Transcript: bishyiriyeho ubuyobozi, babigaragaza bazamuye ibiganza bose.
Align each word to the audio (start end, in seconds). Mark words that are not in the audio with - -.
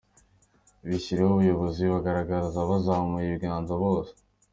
bishyiriyeho 0.87 1.31
ubuyobozi, 1.35 1.81
babigaragaza 1.91 2.59
bazamuye 2.69 3.25
ibiganza 3.27 3.73
bose. 3.83 4.11